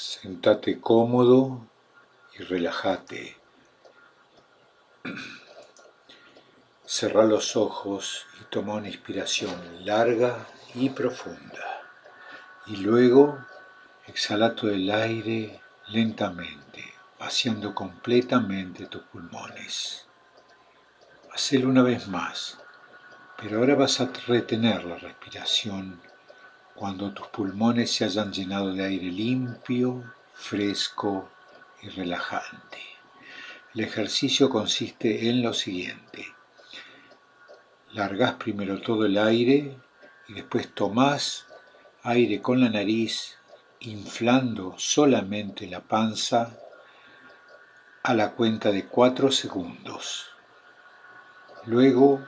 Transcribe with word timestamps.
Sentate 0.00 0.78
cómodo 0.80 1.66
y 2.38 2.44
relájate. 2.44 3.36
Cerra 6.86 7.24
los 7.24 7.56
ojos 7.56 8.24
y 8.40 8.44
toma 8.44 8.74
una 8.74 8.86
inspiración 8.86 9.84
larga 9.84 10.46
y 10.76 10.90
profunda. 10.90 11.82
Y 12.68 12.76
luego 12.76 13.44
exhala 14.06 14.54
todo 14.54 14.70
el 14.70 14.88
aire 14.88 15.60
lentamente, 15.88 16.94
vaciando 17.18 17.74
completamente 17.74 18.86
tus 18.86 19.02
pulmones. 19.02 20.06
Hacelo 21.32 21.68
una 21.68 21.82
vez 21.82 22.06
más, 22.06 22.56
pero 23.36 23.58
ahora 23.58 23.74
vas 23.74 24.00
a 24.00 24.12
retener 24.28 24.84
la 24.84 24.96
respiración 24.96 26.00
cuando 26.78 27.12
tus 27.12 27.26
pulmones 27.26 27.90
se 27.90 28.04
hayan 28.04 28.32
llenado 28.32 28.72
de 28.72 28.84
aire 28.84 29.10
limpio, 29.10 30.14
fresco 30.32 31.28
y 31.82 31.88
relajante. 31.88 32.78
El 33.74 33.80
ejercicio 33.80 34.48
consiste 34.48 35.28
en 35.28 35.42
lo 35.42 35.54
siguiente. 35.54 36.24
Largas 37.94 38.34
primero 38.34 38.80
todo 38.80 39.06
el 39.06 39.18
aire 39.18 39.76
y 40.28 40.34
después 40.34 40.72
tomás 40.72 41.46
aire 42.04 42.40
con 42.40 42.60
la 42.60 42.70
nariz, 42.70 43.36
inflando 43.80 44.76
solamente 44.78 45.66
la 45.66 45.80
panza 45.80 46.56
a 48.04 48.14
la 48.14 48.30
cuenta 48.32 48.70
de 48.70 48.86
4 48.86 49.32
segundos. 49.32 50.26
Luego 51.66 52.24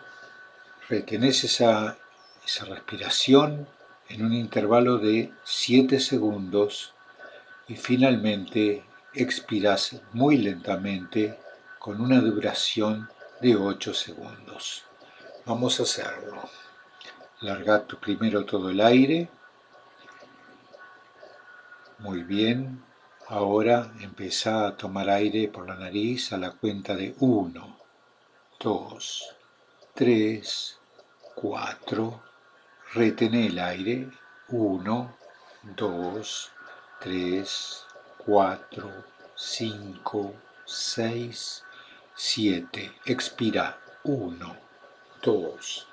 retenés 0.89 1.45
esa, 1.45 1.97
esa 2.45 2.65
respiración 2.65 3.69
en 4.11 4.25
un 4.25 4.33
intervalo 4.33 4.99
de 4.99 5.33
7 5.45 6.01
segundos 6.01 6.93
y 7.69 7.77
finalmente 7.77 8.85
expiras 9.15 10.01
muy 10.13 10.37
lentamente 10.37 11.39
con 11.79 12.01
una 12.01 12.21
duración 12.21 13.09
de 13.41 13.55
8 13.55 13.95
segundos. 13.95 14.85
Vamos 15.47 15.79
a 15.79 15.85
hacerlo. 15.85 16.43
Larga 17.41 17.87
primero 17.87 18.45
todo 18.45 18.71
el 18.71 18.81
aire. 18.81 19.29
Muy 22.01 22.25
bien. 22.25 22.83
Ahora 23.29 23.93
empieza 24.01 24.67
a 24.67 24.77
tomar 24.77 25.09
aire 25.09 25.47
por 25.47 25.69
la 25.69 25.77
nariz 25.77 26.33
a 26.33 26.37
la 26.37 26.51
cuenta 26.51 26.97
de 26.97 27.15
1, 27.21 27.79
2, 28.59 29.37
3, 29.95 30.79
4, 31.37 32.30
Retén 32.93 33.35
el 33.35 33.57
aire. 33.61 34.11
1, 34.49 35.17
2, 35.77 36.53
3, 36.99 37.87
4, 38.27 39.05
5, 39.37 40.35
6, 40.65 41.65
7. 42.17 42.93
Expira. 43.05 43.79
1, 44.03 44.57
2, 45.23 45.87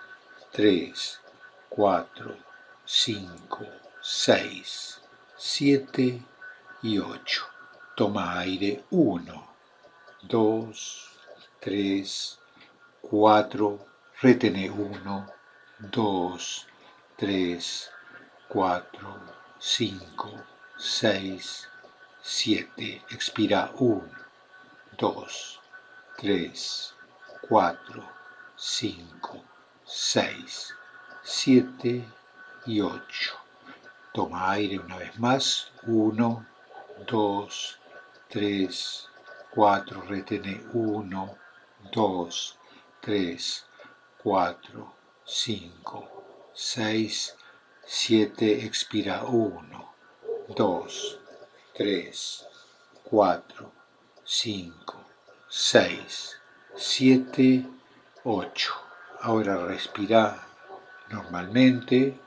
3, 0.51 1.21
4, 1.69 2.35
5, 2.83 3.65
6, 4.01 5.01
7 5.37 6.21
y 6.81 6.97
8. 6.97 7.43
Toma 7.95 8.39
aire. 8.39 8.83
1, 8.89 9.47
2, 10.23 11.19
3, 11.59 12.39
4. 13.01 13.85
Retene 14.19 14.71
1, 14.71 15.27
2, 15.91 16.67
3, 17.19 17.89
4, 18.47 19.19
5, 19.59 20.29
6, 20.77 21.67
7. 22.21 23.01
Expira 23.09 23.71
1, 23.79 24.03
2, 24.99 25.59
3, 26.19 26.93
4, 27.49 28.03
5, 28.55 29.43
6, 29.83 30.75
7 31.23 32.05
y 32.67 32.81
8. 32.81 33.33
Toma 34.13 34.51
aire 34.51 34.77
una 34.77 34.97
vez 34.97 35.17
más. 35.17 35.71
1, 35.87 36.45
2, 37.07 37.79
3, 38.29 39.09
4. 39.55 40.01
Retene 40.03 40.61
1, 40.71 41.37
2, 41.91 42.59
3, 43.01 43.65
4, 44.23 44.93
5, 45.25 46.16
6, 46.59 47.35
7, 47.85 48.65
expira 48.65 49.25
1, 49.25 49.93
2, 50.55 51.19
3, 51.75 52.47
4, 53.03 53.71
5, 54.23 55.05
6, 55.47 56.39
7, 56.75 57.65
8. 58.23 58.73
Ahora 59.21 59.67
respira 59.67 60.47
normalmente, 61.11 62.19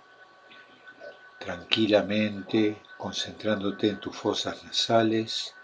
tranquilamente, 1.40 2.82
concentrándote 2.96 3.88
en 3.88 3.98
tus 3.98 4.16
fosas 4.16 4.62
nasales 4.62 5.56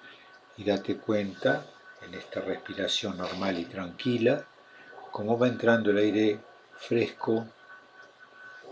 y 0.57 0.65
date 0.65 0.97
cuenta 0.97 1.65
en 2.03 2.15
esta 2.15 2.41
respiración 2.41 3.17
normal 3.17 3.61
y 3.61 3.67
tranquila 3.67 4.45
cómo 5.13 5.39
va 5.39 5.47
entrando 5.47 5.93
el 5.93 5.99
aire 5.99 6.41
fresco 6.77 7.47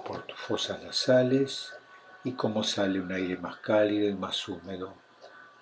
por 0.05 0.23
tus 0.27 0.39
fosas 0.39 0.83
nasales 0.83 1.75
y 2.23 2.33
cómo 2.33 2.63
sale 2.63 3.01
un 3.01 3.13
aire 3.13 3.37
más 3.37 3.57
cálido 3.57 4.09
y 4.09 4.15
más 4.15 4.49
húmedo 4.49 4.95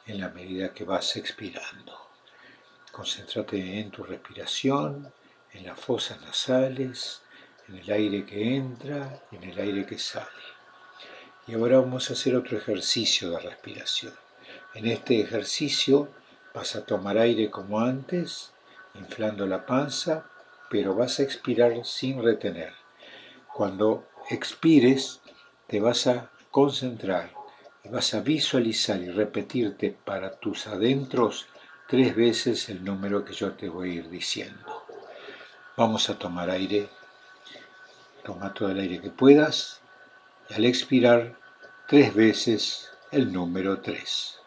en 0.06 0.20
la 0.20 0.28
medida 0.28 0.74
que 0.74 0.84
vas 0.84 1.16
expirando. 1.16 1.96
Concéntrate 2.90 3.80
en 3.80 3.90
tu 3.90 4.02
respiración, 4.02 5.12
en 5.52 5.66
las 5.66 5.78
fosas 5.78 6.20
nasales, 6.20 7.22
en 7.68 7.76
el 7.76 7.90
aire 7.90 8.26
que 8.26 8.56
entra 8.56 9.22
y 9.30 9.36
en 9.36 9.44
el 9.44 9.58
aire 9.58 9.86
que 9.86 9.98
sale. 9.98 10.26
Y 11.46 11.54
ahora 11.54 11.80
vamos 11.80 12.10
a 12.10 12.12
hacer 12.12 12.36
otro 12.36 12.58
ejercicio 12.58 13.30
de 13.30 13.38
respiración. 13.40 14.14
En 14.74 14.86
este 14.86 15.20
ejercicio 15.20 16.10
vas 16.54 16.76
a 16.76 16.84
tomar 16.84 17.18
aire 17.18 17.50
como 17.50 17.80
antes, 17.80 18.52
inflando 18.94 19.46
la 19.46 19.64
panza, 19.66 20.26
pero 20.70 20.94
vas 20.94 21.18
a 21.18 21.22
expirar 21.22 21.84
sin 21.84 22.22
retener. 22.22 22.74
Cuando 23.52 24.06
expires, 24.32 25.20
te 25.66 25.80
vas 25.80 26.06
a 26.06 26.30
concentrar 26.50 27.30
y 27.84 27.88
vas 27.88 28.14
a 28.14 28.20
visualizar 28.20 29.00
y 29.00 29.10
repetirte 29.10 29.90
para 29.90 30.38
tus 30.38 30.66
adentros 30.66 31.46
tres 31.88 32.14
veces 32.16 32.68
el 32.68 32.84
número 32.84 33.24
que 33.24 33.34
yo 33.34 33.52
te 33.52 33.68
voy 33.68 33.90
a 33.90 33.94
ir 33.94 34.08
diciendo. 34.08 34.84
Vamos 35.76 36.08
a 36.10 36.18
tomar 36.18 36.50
aire. 36.50 36.88
Toma 38.24 38.54
todo 38.54 38.70
el 38.70 38.78
aire 38.78 39.00
que 39.00 39.10
puedas 39.10 39.80
y 40.48 40.54
al 40.54 40.64
expirar 40.64 41.36
tres 41.86 42.14
veces 42.14 42.90
el 43.10 43.32
número 43.32 43.80
3. 43.80 44.40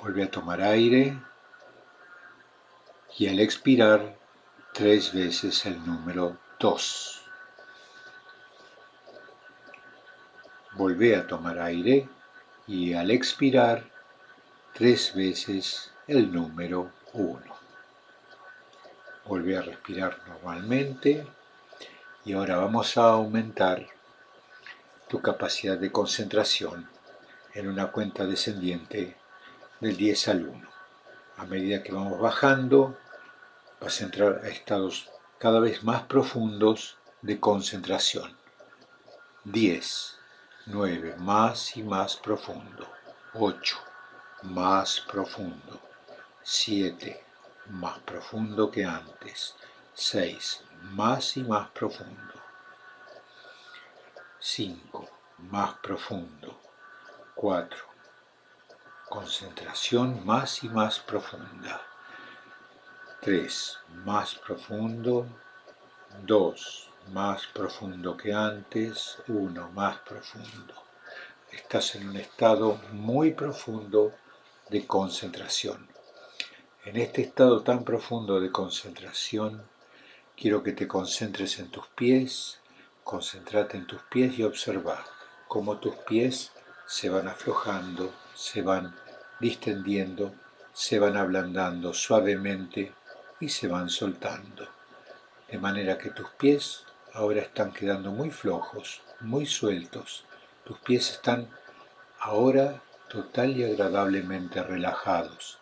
Vuelve 0.00 0.24
a 0.24 0.30
tomar 0.30 0.60
aire 0.60 1.18
y 3.18 3.28
al 3.28 3.40
expirar 3.40 4.16
tres 4.76 5.14
veces 5.14 5.64
el 5.64 5.86
número 5.86 6.36
2. 6.60 7.22
Volvé 10.72 11.16
a 11.16 11.26
tomar 11.26 11.58
aire 11.60 12.06
y 12.66 12.92
al 12.92 13.10
expirar 13.10 13.84
tres 14.74 15.14
veces 15.14 15.92
el 16.06 16.30
número 16.30 16.92
1. 17.14 17.40
Volvé 19.24 19.56
a 19.56 19.62
respirar 19.62 20.18
normalmente 20.28 21.26
y 22.26 22.34
ahora 22.34 22.58
vamos 22.58 22.98
a 22.98 23.04
aumentar 23.04 23.86
tu 25.08 25.22
capacidad 25.22 25.78
de 25.78 25.90
concentración 25.90 26.86
en 27.54 27.68
una 27.68 27.90
cuenta 27.90 28.26
descendiente 28.26 29.16
del 29.80 29.96
10 29.96 30.28
al 30.28 30.48
1. 30.48 30.68
A 31.38 31.46
medida 31.46 31.82
que 31.82 31.92
vamos 31.92 32.20
bajando, 32.20 32.98
vas 33.80 34.00
a 34.00 34.04
entrar 34.04 34.40
a 34.44 34.48
estados 34.48 35.10
cada 35.38 35.60
vez 35.60 35.84
más 35.84 36.02
profundos 36.04 36.98
de 37.22 37.38
concentración. 37.38 38.36
10, 39.44 40.18
9, 40.66 41.16
más 41.18 41.76
y 41.76 41.82
más 41.82 42.16
profundo. 42.16 42.88
8, 43.34 43.78
más 44.42 45.00
profundo. 45.00 45.80
7, 46.42 47.24
más 47.70 47.98
profundo 48.00 48.70
que 48.70 48.84
antes. 48.84 49.54
6, 49.94 50.64
más 50.80 51.36
y 51.36 51.42
más 51.42 51.68
profundo. 51.70 52.34
5, 54.38 55.08
más 55.38 55.74
profundo. 55.74 56.60
4, 57.34 57.84
concentración 59.08 60.24
más 60.24 60.64
y 60.64 60.68
más 60.68 60.98
profunda. 61.00 61.82
3. 63.20 63.78
Más 64.04 64.34
profundo. 64.36 65.26
2. 66.24 66.90
Más 67.12 67.46
profundo 67.46 68.16
que 68.16 68.32
antes. 68.32 69.18
1. 69.26 69.70
Más 69.72 69.98
profundo. 69.98 70.74
estás 71.50 71.96
en 71.96 72.08
un 72.08 72.16
estado 72.16 72.80
muy 72.92 73.32
profundo 73.32 74.12
de 74.68 74.86
concentración. 74.86 75.88
En 76.84 76.96
este 76.96 77.22
estado 77.22 77.62
tan 77.62 77.82
profundo 77.84 78.38
de 78.38 78.52
concentración, 78.52 79.62
quiero 80.36 80.62
que 80.62 80.72
te 80.72 80.86
concentres 80.86 81.58
en 81.58 81.70
tus 81.70 81.86
pies, 81.88 82.60
concéntrate 83.02 83.76
en 83.76 83.86
tus 83.86 84.02
pies 84.02 84.38
y 84.38 84.44
observa 84.44 85.04
cómo 85.48 85.78
tus 85.78 85.96
pies 85.96 86.52
se 86.86 87.08
van 87.08 87.26
aflojando, 87.26 88.12
se 88.34 88.62
van 88.62 88.94
distendiendo, 89.40 90.32
se 90.72 90.98
van 90.98 91.16
ablandando 91.16 91.92
suavemente 91.94 92.92
y 93.40 93.48
se 93.48 93.68
van 93.68 93.88
soltando. 93.88 94.66
De 95.48 95.58
manera 95.58 95.98
que 95.98 96.10
tus 96.10 96.30
pies 96.30 96.84
ahora 97.12 97.40
están 97.40 97.72
quedando 97.72 98.10
muy 98.10 98.30
flojos, 98.30 99.02
muy 99.20 99.46
sueltos. 99.46 100.24
Tus 100.64 100.78
pies 100.80 101.10
están 101.10 101.48
ahora 102.18 102.82
total 103.08 103.56
y 103.56 103.64
agradablemente 103.64 104.62
relajados. 104.62 105.58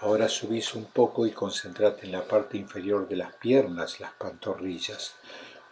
Ahora 0.00 0.28
subís 0.28 0.74
un 0.74 0.84
poco 0.86 1.26
y 1.26 1.32
concentrate 1.32 2.06
en 2.06 2.12
la 2.12 2.24
parte 2.24 2.56
inferior 2.58 3.08
de 3.08 3.16
las 3.16 3.32
piernas, 3.34 4.00
las 4.00 4.12
pantorrillas. 4.12 5.14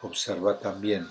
Observa 0.01 0.59
también 0.59 1.09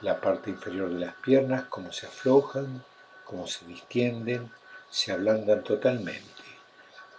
la 0.00 0.20
parte 0.20 0.50
inferior 0.50 0.90
de 0.90 1.06
las 1.06 1.14
piernas, 1.16 1.64
cómo 1.68 1.92
se 1.92 2.06
aflojan, 2.06 2.82
cómo 3.24 3.46
se 3.46 3.66
distienden, 3.66 4.50
se 4.90 5.12
ablandan 5.12 5.64
totalmente. 5.64 6.35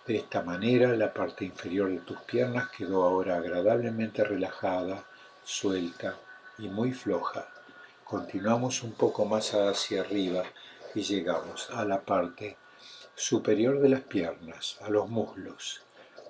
De 0.07 0.15
esta 0.15 0.41
manera 0.41 0.95
la 0.95 1.13
parte 1.13 1.43
inferior 1.43 1.89
de 1.89 1.99
tus 1.99 2.17
piernas 2.21 2.69
quedó 2.69 3.03
ahora 3.03 3.35
agradablemente 3.35 4.23
relajada, 4.23 5.03
suelta 5.43 6.15
y 6.57 6.69
muy 6.69 6.93
floja. 6.93 7.45
Continuamos 8.05 8.83
un 8.83 8.93
poco 8.93 9.25
más 9.25 9.53
hacia 9.53 9.99
arriba 9.99 10.43
y 10.95 11.01
llegamos 11.01 11.69
a 11.71 11.83
la 11.83 11.99
parte 12.03 12.55
superior 13.15 13.81
de 13.81 13.89
las 13.89 13.99
piernas, 13.99 14.77
a 14.79 14.89
los 14.89 15.09
muslos. 15.09 15.81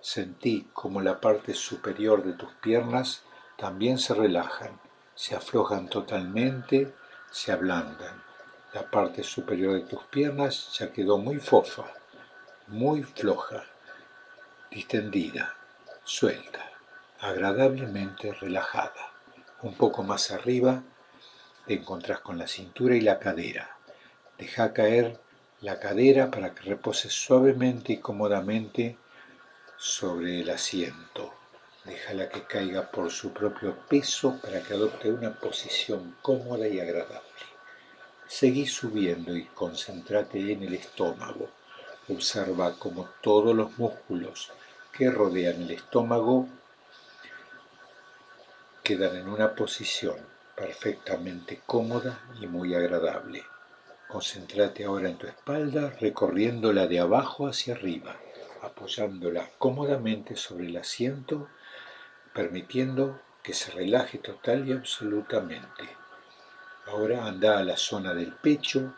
Sentí 0.01 0.67
como 0.73 0.99
la 0.99 1.21
parte 1.21 1.53
superior 1.53 2.23
de 2.23 2.33
tus 2.33 2.51
piernas 2.53 3.21
también 3.57 3.99
se 3.99 4.15
relajan, 4.15 4.79
se 5.13 5.35
aflojan 5.35 5.87
totalmente, 5.87 6.91
se 7.29 7.51
ablandan. 7.51 8.23
La 8.73 8.89
parte 8.89 9.23
superior 9.23 9.75
de 9.75 9.81
tus 9.81 10.03
piernas 10.05 10.75
ya 10.79 10.91
quedó 10.91 11.19
muy 11.19 11.37
fofa, 11.37 11.85
muy 12.67 13.03
floja, 13.03 13.63
distendida, 14.69 15.55
suelta, 16.03 16.69
agradablemente 17.19 18.33
relajada. 18.33 19.13
Un 19.61 19.73
poco 19.75 20.03
más 20.03 20.31
arriba 20.31 20.83
te 21.65 21.75
encontrás 21.75 22.19
con 22.19 22.37
la 22.37 22.47
cintura 22.47 22.95
y 22.95 23.01
la 23.01 23.19
cadera. 23.19 23.77
Deja 24.37 24.73
caer 24.73 25.17
la 25.61 25.79
cadera 25.79 26.29
para 26.29 26.53
que 26.53 26.63
repose 26.63 27.09
suavemente 27.09 27.93
y 27.93 27.99
cómodamente 27.99 28.97
sobre 29.77 30.41
el 30.41 30.49
asiento. 30.49 31.33
Déjala 31.85 32.27
que 32.27 32.43
caiga 32.43 32.91
por 32.91 33.11
su 33.11 33.31
propio 33.31 33.77
peso 33.87 34.39
para 34.41 34.61
que 34.61 34.73
adopte 34.73 35.09
una 35.09 35.33
posición 35.39 36.17
cómoda 36.21 36.67
y 36.67 36.81
agradable. 36.81 37.21
Seguí 38.27 38.67
subiendo 38.67 39.35
y 39.35 39.45
concéntrate 39.45 40.51
en 40.51 40.63
el 40.63 40.73
estómago. 40.73 41.49
Observa 42.09 42.73
cómo 42.79 43.09
todos 43.21 43.53
los 43.53 43.77
músculos 43.77 44.53
que 44.93 45.11
rodean 45.11 45.63
el 45.63 45.71
estómago 45.71 46.47
quedan 48.81 49.17
en 49.17 49.27
una 49.27 49.53
posición 49.53 50.15
perfectamente 50.55 51.61
cómoda 51.65 52.21
y 52.39 52.47
muy 52.47 52.73
agradable. 52.73 53.43
Concéntrate 54.07 54.85
ahora 54.85 55.09
en 55.09 55.17
tu 55.17 55.27
espalda, 55.27 55.89
recorriéndola 55.99 56.87
de 56.87 57.01
abajo 57.01 57.45
hacia 57.45 57.73
arriba, 57.73 58.15
apoyándola 58.61 59.49
cómodamente 59.57 60.37
sobre 60.37 60.67
el 60.67 60.77
asiento, 60.77 61.49
permitiendo 62.33 63.19
que 63.43 63.53
se 63.53 63.71
relaje 63.71 64.19
total 64.19 64.65
y 64.65 64.71
absolutamente. 64.71 65.83
Ahora 66.85 67.25
anda 67.25 67.59
a 67.59 67.63
la 67.65 67.75
zona 67.75 68.13
del 68.13 68.31
pecho 68.31 68.93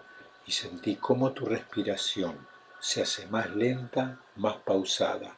y 0.45 0.51
sentí 0.51 0.95
cómo 0.97 1.31
tu 1.33 1.45
respiración 1.45 2.47
se 2.80 3.02
hace 3.02 3.28
más 3.28 3.50
lenta, 3.56 4.20
más 4.36 4.58
pausada. 4.58 5.36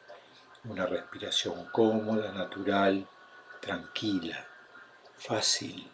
Una 0.64 0.86
respiración 0.86 1.66
cómoda, 1.72 2.32
natural, 2.32 3.06
tranquila, 3.60 4.46
fácil, 5.16 5.90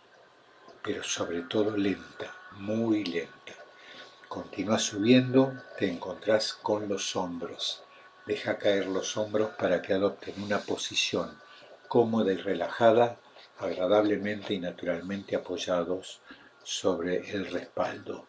pero 0.82 1.02
sobre 1.02 1.42
todo 1.42 1.76
lenta, 1.76 2.34
muy 2.52 3.04
lenta. 3.04 3.54
Continúa 4.28 4.78
subiendo, 4.78 5.54
te 5.78 5.90
encontrás 5.90 6.52
con 6.52 6.86
los 6.86 7.16
hombros. 7.16 7.82
Deja 8.26 8.58
caer 8.58 8.86
los 8.86 9.16
hombros 9.16 9.50
para 9.58 9.80
que 9.80 9.94
adopten 9.94 10.42
una 10.42 10.58
posición 10.58 11.38
cómoda 11.88 12.30
y 12.32 12.36
relajada, 12.36 13.16
agradablemente 13.58 14.52
y 14.52 14.60
naturalmente 14.60 15.34
apoyados 15.34 16.20
sobre 16.62 17.30
el 17.30 17.50
respaldo. 17.50 18.27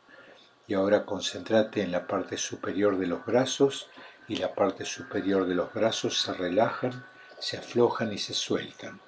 Y 0.70 0.76
ahora 0.76 1.04
concéntrate 1.04 1.82
en 1.82 1.92
la 1.92 2.06
parte 2.06 2.38
superior 2.38 3.00
de 3.00 3.08
los 3.08 3.26
brazos 3.26 3.90
y 4.28 4.36
la 4.36 4.54
parte 4.54 4.86
superior 4.86 5.48
de 5.48 5.56
los 5.56 5.74
brazos 5.74 6.22
se 6.22 6.32
relajan, 6.32 7.08
se 7.40 7.58
aflojan 7.58 8.14
y 8.14 8.20
se 8.20 8.36
sueltan. 8.36 9.02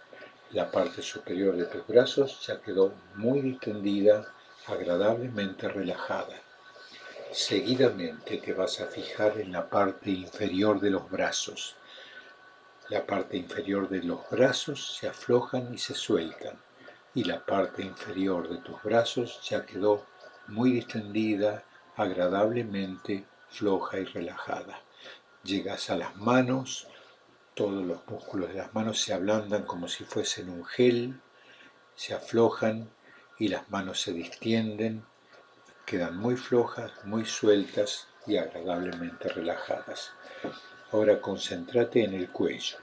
La 0.53 0.71
parte 0.71 1.03
superior 1.03 1.55
de 1.55 1.65
tus 1.65 1.85
brazos 1.85 2.43
ya 2.47 2.59
quedó 2.63 2.95
muy 3.13 3.41
distendida, 3.41 4.33
agradablemente 4.65 5.69
relajada. 5.69 6.41
Seguidamente 7.31 8.37
te 8.37 8.53
vas 8.53 8.81
a 8.81 8.87
fijar 8.87 9.39
en 9.39 9.51
la 9.51 9.69
parte 9.69 10.09
inferior 10.09 10.79
de 10.79 10.89
los 10.89 11.11
brazos. 11.11 11.75
La 12.89 13.05
parte 13.05 13.37
inferior 13.37 13.87
de 13.87 14.01
los 14.01 14.27
brazos 14.31 14.97
se 14.97 15.07
aflojan 15.07 15.71
y 15.71 15.77
se 15.77 15.93
sueltan 15.93 16.59
y 17.13 17.25
la 17.25 17.45
parte 17.45 17.83
inferior 17.83 18.49
de 18.49 18.57
tus 18.57 18.81
brazos 18.81 19.41
ya 19.47 19.63
quedó 19.65 20.07
muy 20.47 20.71
distendida, 20.71 21.63
agradablemente 21.95 23.25
floja 23.49 23.99
y 23.99 24.05
relajada. 24.05 24.81
Llegas 25.43 25.89
a 25.89 25.97
las 25.97 26.15
manos, 26.15 26.87
todos 27.53 27.83
los 27.85 28.07
músculos 28.07 28.49
de 28.49 28.55
las 28.55 28.73
manos 28.73 29.01
se 29.01 29.13
ablandan 29.13 29.63
como 29.63 29.87
si 29.87 30.03
fuesen 30.03 30.49
un 30.49 30.65
gel, 30.65 31.19
se 31.95 32.13
aflojan 32.13 32.89
y 33.39 33.47
las 33.47 33.69
manos 33.69 34.01
se 34.01 34.13
distienden 34.13 35.03
quedan 35.91 36.15
muy 36.15 36.37
flojas, 36.37 36.89
muy 37.03 37.25
sueltas 37.25 38.07
y 38.25 38.37
agradablemente 38.37 39.27
relajadas. 39.27 40.13
Ahora 40.93 41.19
concéntrate 41.19 42.05
en 42.05 42.13
el 42.13 42.29
cuello. 42.29 42.77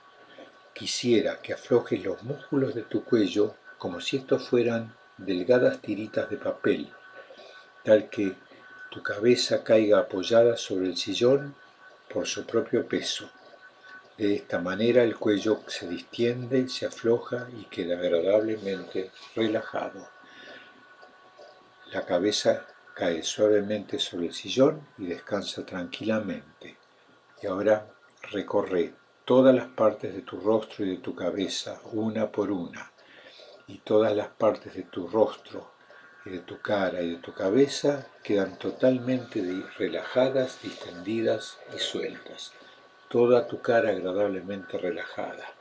Quisiera 0.75 1.41
que 1.41 1.55
aflojes 1.55 2.05
los 2.05 2.23
músculos 2.23 2.75
de 2.75 2.83
tu 2.83 3.05
cuello 3.05 3.55
como 3.79 4.03
si 4.03 4.19
estos 4.19 4.47
fueran 4.47 4.95
delgadas 5.17 5.81
tiritas 5.81 6.29
de 6.29 6.37
papel, 6.37 6.93
tal 7.89 8.11
que 8.11 8.35
tu 8.91 9.03
cabeza 9.03 9.65
caiga 9.65 10.01
apoyada 10.01 10.59
sobre 10.59 10.89
el 10.89 10.97
sillón 10.99 11.55
por 12.13 12.27
su 12.27 12.45
propio 12.45 12.87
peso. 12.87 13.31
De 14.19 14.35
esta 14.35 14.59
manera 14.59 15.03
el 15.03 15.17
cuello 15.17 15.63
se 15.69 15.89
distiende, 15.89 16.69
se 16.69 16.85
afloja 16.85 17.49
y 17.59 17.65
queda 17.65 17.97
agradablemente 17.99 19.11
relajado. 19.35 20.07
La 21.91 22.05
cabeza 22.05 22.67
Cae 22.93 23.23
suavemente 23.23 23.99
sobre 23.99 24.27
el 24.27 24.35
sillón 24.35 24.87
y 24.99 25.07
descansa 25.07 25.65
tranquilamente. 25.65 26.77
Y 27.41 27.47
ahora 27.47 27.87
recorre 28.33 28.93
todas 29.25 29.55
las 29.55 29.69
partes 29.69 30.13
de 30.15 30.23
tu 30.23 30.41
rostro 30.41 30.85
y 30.85 30.91
de 30.91 30.97
tu 30.97 31.15
cabeza, 31.15 31.81
una 31.93 32.31
por 32.31 32.51
una. 32.51 32.91
Y 33.67 33.79
todas 33.79 34.15
las 34.15 34.29
partes 34.29 34.75
de 34.75 34.83
tu 34.83 35.07
rostro 35.07 35.78
de 36.31 36.39
tu 36.39 36.61
cara 36.61 37.03
y 37.03 37.11
de 37.13 37.17
tu 37.17 37.33
cabeza 37.33 38.07
quedan 38.23 38.59
totalmente 38.59 39.43
relajadas, 39.77 40.61
distendidas 40.63 41.59
y 41.75 41.79
sueltas. 41.79 42.53
Toda 43.09 43.47
tu 43.47 43.61
cara 43.61 43.91
agradablemente 43.91 44.79
relajada. 44.79 45.55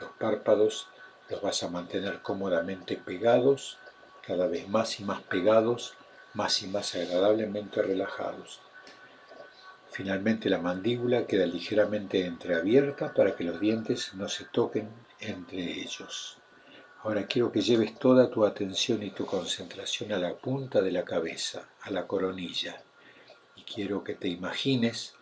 Los 0.00 0.10
párpados 0.12 0.88
los 1.30 1.42
vas 1.42 1.62
a 1.62 1.68
mantener 1.68 2.20
cómodamente 2.22 2.96
pegados, 2.96 3.78
cada 4.26 4.46
vez 4.46 4.68
más 4.68 5.00
y 5.00 5.04
más 5.04 5.22
pegados 5.22 5.94
más 6.34 6.62
y 6.62 6.66
más 6.68 6.94
agradablemente 6.94 7.82
relajados. 7.82 8.60
Finalmente 9.90 10.50
la 10.50 10.58
mandíbula 10.58 11.26
queda 11.26 11.46
ligeramente 11.46 12.24
entreabierta 12.24 13.12
para 13.14 13.34
que 13.34 13.44
los 13.44 13.58
dientes 13.58 14.14
no 14.14 14.28
se 14.28 14.44
toquen 14.44 14.88
entre 15.20 15.58
ellos. 15.58 16.38
Ahora 17.08 17.26
quiero 17.26 17.50
que 17.50 17.62
lleves 17.62 17.98
toda 17.98 18.28
tu 18.28 18.44
atención 18.44 19.02
y 19.02 19.12
tu 19.12 19.24
concentración 19.24 20.12
a 20.12 20.18
la 20.18 20.34
punta 20.34 20.82
de 20.82 20.92
la 20.92 21.06
cabeza, 21.06 21.66
a 21.80 21.90
la 21.90 22.06
coronilla. 22.06 22.82
Y 23.56 23.62
quiero 23.62 24.04
que 24.04 24.14
te 24.14 24.28
imagines 24.28 25.14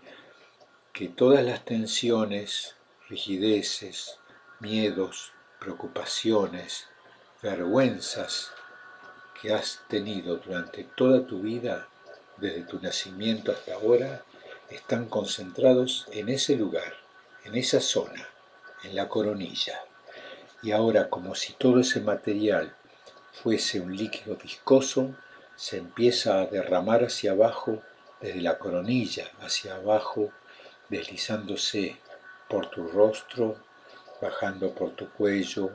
que 0.93 1.07
todas 1.07 1.45
las 1.45 1.65
tensiones, 1.65 2.75
rigideces, 3.09 4.19
miedos, 4.59 5.31
preocupaciones, 5.61 6.89
vergüenzas, 7.41 8.51
que 9.41 9.55
has 9.55 9.81
tenido 9.89 10.39
durante 10.39 10.83
toda 10.83 11.25
tu 11.25 11.39
vida 11.39 11.87
desde 12.39 12.63
tu 12.63 12.81
nacimiento 12.81 13.53
hasta 13.53 13.75
ahora, 13.75 14.25
están 14.71 15.07
concentrados 15.07 16.09
en 16.11 16.31
ese 16.31 16.57
lugar, 16.57 16.95
en 17.45 17.55
esa 17.55 17.79
zona, 17.81 18.27
en 18.83 18.97
la 18.97 19.09
coronilla. 19.09 19.85
Y 20.63 20.73
ahora, 20.73 21.11
como 21.11 21.35
si 21.35 21.53
todo 21.53 21.81
ese 21.81 22.01
material 22.01 22.75
fuese 23.33 23.81
un 23.81 23.97
líquido 23.97 24.37
viscoso, 24.37 25.15
se 25.55 25.79
empieza 25.79 26.41
a 26.41 26.47
derramar 26.47 27.05
hacia 27.05 27.33
abajo, 27.33 27.83
desde 28.21 28.41
la 28.41 28.59
coronilla 28.59 29.31
hacia 29.41 29.77
abajo, 29.77 30.33
deslizándose 30.89 32.01
por 32.49 32.71
tu 32.71 32.87
rostro, 32.89 33.57
bajando 34.21 34.75
por 34.75 34.97
tu 34.97 35.11
cuello, 35.11 35.71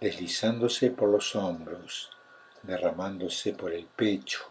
deslizándose 0.00 0.90
por 0.90 1.08
los 1.08 1.34
hombros, 1.34 2.10
derramándose 2.62 3.52
por 3.52 3.72
el 3.72 3.86
pecho, 3.86 4.50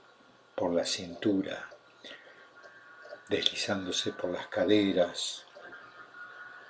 por 0.56 0.74
la 0.74 0.86
cintura, 0.86 1.70
deslizándose 3.30 4.14
por 4.14 4.32
las 4.32 4.48
caderas, 4.48 5.46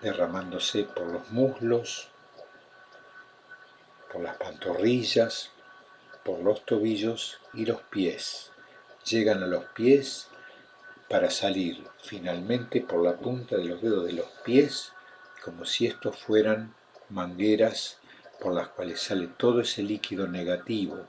derramándose 0.02 0.84
por 0.84 1.08
los 1.08 1.30
muslos, 1.32 2.10
por 4.14 4.22
las 4.22 4.38
pantorrillas, 4.38 5.50
por 6.24 6.40
los 6.40 6.64
tobillos 6.66 7.40
y 7.54 7.66
los 7.66 7.82
pies. 7.82 8.52
Llegan 9.06 9.42
a 9.42 9.48
los 9.48 9.66
pies 9.66 10.28
para 11.10 11.32
salir 11.32 11.84
finalmente 12.02 12.82
por 12.82 13.04
la 13.04 13.18
punta 13.18 13.58
de 13.58 13.66
los 13.66 13.82
dedos 13.82 14.06
de 14.06 14.14
los 14.14 14.28
pies, 14.46 14.94
como 15.44 15.66
si 15.66 15.88
estos 15.88 16.18
fueran 16.18 16.76
mangueras 17.10 17.98
por 18.40 18.54
las 18.54 18.68
cuales 18.70 19.02
sale 19.02 19.28
todo 19.28 19.62
ese 19.62 19.82
líquido 19.82 20.28
negativo, 20.28 21.08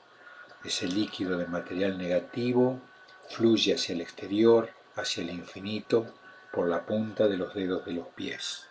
ese 0.64 0.88
líquido 0.88 1.37
de 1.37 1.46
material 1.46 1.99
negativo 1.99 2.80
fluye 3.28 3.75
hacia 3.75 3.94
el 3.94 4.00
exterior, 4.00 4.70
hacia 4.96 5.23
el 5.23 5.30
infinito, 5.30 6.14
por 6.52 6.68
la 6.68 6.87
punta 6.87 7.28
de 7.28 7.37
los 7.37 7.54
dedos 7.54 7.84
de 7.84 7.92
los 7.92 8.08
pies. 8.08 8.66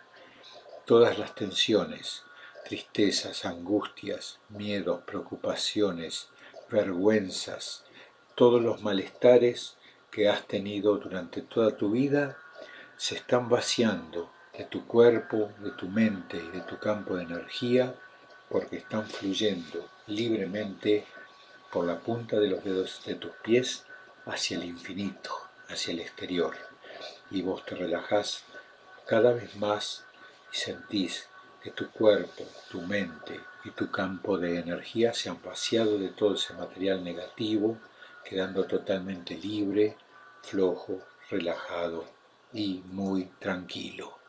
Todas 0.86 1.18
las 1.18 1.34
tensiones, 1.34 2.24
tristezas, 2.64 3.44
angustias, 3.44 4.40
miedos, 4.48 5.02
preocupaciones, 5.02 6.28
vergüenzas, 6.70 7.84
todos 8.34 8.62
los 8.62 8.82
malestares 8.82 9.76
que 10.10 10.28
has 10.28 10.46
tenido 10.46 10.96
durante 10.96 11.42
toda 11.42 11.76
tu 11.76 11.90
vida 11.90 12.36
se 12.96 13.16
están 13.16 13.48
vaciando 13.48 14.30
de 14.56 14.64
tu 14.64 14.86
cuerpo, 14.86 15.52
de 15.58 15.72
tu 15.72 15.88
mente 15.88 16.36
y 16.36 16.48
de 16.48 16.60
tu 16.62 16.78
campo 16.78 17.16
de 17.16 17.24
energía 17.24 17.94
porque 18.48 18.76
están 18.76 19.06
fluyendo 19.06 19.88
libremente 20.06 21.06
por 21.72 21.86
la 21.86 21.98
punta 21.98 22.38
de 22.38 22.48
los 22.48 22.62
dedos 22.62 23.02
de 23.04 23.16
tus 23.16 23.32
pies 23.42 23.84
hacia 24.26 24.56
el 24.56 24.64
infinito, 24.64 25.30
hacia 25.68 25.92
el 25.92 26.00
exterior. 26.00 26.56
Y 27.30 27.42
vos 27.42 27.64
te 27.64 27.74
relajás 27.74 28.44
cada 29.06 29.32
vez 29.32 29.56
más 29.56 30.04
y 30.52 30.56
sentís 30.56 31.28
que 31.64 31.70
tu 31.70 31.90
cuerpo, 31.90 32.44
tu 32.70 32.82
mente 32.82 33.40
y 33.64 33.70
tu 33.70 33.90
campo 33.90 34.36
de 34.36 34.58
energía 34.58 35.14
se 35.14 35.30
han 35.30 35.40
vaciado 35.42 35.98
de 35.98 36.10
todo 36.10 36.34
ese 36.34 36.52
material 36.52 37.02
negativo, 37.02 37.78
quedando 38.22 38.66
totalmente 38.66 39.34
libre, 39.34 39.96
flojo, 40.42 41.00
relajado 41.30 42.04
y 42.52 42.82
muy 42.84 43.30
tranquilo. 43.38 44.23